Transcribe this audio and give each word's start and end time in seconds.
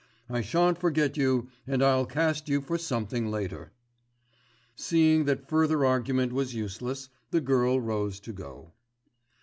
I 0.31 0.41
shan't 0.41 0.79
forget 0.79 1.15
you 1.15 1.49
and 1.67 1.83
I'll 1.83 2.07
cast 2.07 2.49
you 2.49 2.59
for 2.59 2.75
something 2.79 3.29
later. 3.29 3.71
Seeing 4.75 5.25
that 5.25 5.47
further 5.47 5.85
argument 5.85 6.33
was 6.33 6.55
useless 6.55 7.09
the 7.29 7.39
girl 7.39 7.79
rose 7.79 8.19
to 8.21 8.33
go. 8.33 8.73